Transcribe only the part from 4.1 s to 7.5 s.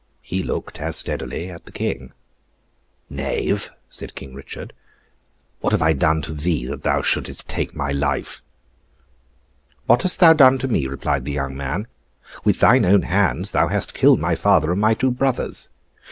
King Richard. 'What have I done to thee that thou shouldest